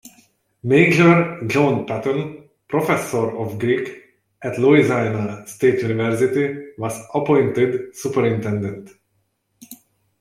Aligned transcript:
Major 0.63 1.41
John 1.47 1.85
Patton, 1.85 2.49
professor 2.67 3.37
of 3.37 3.59
Greek 3.59 4.03
at 4.41 4.57
Louisiana 4.57 5.45
State 5.45 5.83
University, 5.83 6.71
was 6.79 6.99
appointed 7.13 7.95
superintendent. 7.95 8.89